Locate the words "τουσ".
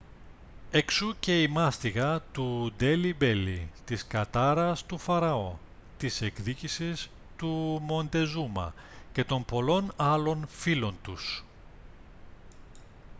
11.03-11.43